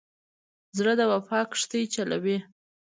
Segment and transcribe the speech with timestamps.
[0.77, 2.37] زړه د وفا کښتۍ چلوي.